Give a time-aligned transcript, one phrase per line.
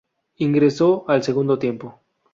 [0.37, 1.99] Ingresó al segundo tiempo.